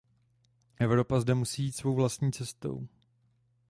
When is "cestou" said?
2.31-2.87